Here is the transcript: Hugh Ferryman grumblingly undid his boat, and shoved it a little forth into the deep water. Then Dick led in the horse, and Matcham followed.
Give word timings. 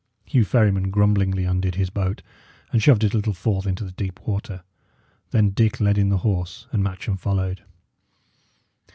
Hugh 0.25 0.45
Ferryman 0.45 0.89
grumblingly 0.89 1.43
undid 1.43 1.75
his 1.75 1.91
boat, 1.91 2.23
and 2.71 2.81
shoved 2.81 3.03
it 3.03 3.13
a 3.13 3.17
little 3.17 3.35
forth 3.35 3.67
into 3.67 3.83
the 3.85 3.91
deep 3.91 4.19
water. 4.27 4.63
Then 5.29 5.51
Dick 5.51 5.79
led 5.79 5.99
in 5.99 6.09
the 6.09 6.17
horse, 6.25 6.65
and 6.71 6.81
Matcham 6.83 7.17
followed. 7.17 7.61